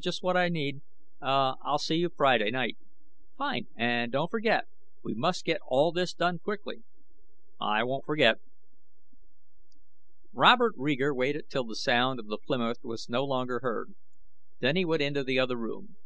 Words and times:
Just 0.00 0.22
what 0.22 0.36
I 0.36 0.48
need. 0.48 0.82
Uh, 1.20 1.56
I'll 1.64 1.78
see 1.80 1.96
you 1.96 2.10
Friday 2.10 2.52
night." 2.52 2.76
"Fine! 3.36 3.66
And 3.76 4.12
don't 4.12 4.30
forget. 4.30 4.66
We 5.02 5.14
must 5.14 5.44
get 5.44 5.58
all 5.66 5.90
this 5.90 6.14
done 6.14 6.38
quickly." 6.38 6.84
"I 7.60 7.82
won't 7.82 8.04
forget." 8.04 8.38
Robert 10.32 10.74
Reeger 10.76 11.12
waited 11.12 11.48
till 11.50 11.64
the 11.64 11.74
sound 11.74 12.20
of 12.20 12.28
the 12.28 12.38
Plymouth 12.38 12.78
was 12.84 13.08
no 13.08 13.24
longer 13.24 13.58
heard. 13.64 13.96
Then 14.60 14.76
he 14.76 14.84
went 14.84 15.02
into 15.02 15.24
the 15.24 15.40
other 15.40 15.56
room. 15.56 15.96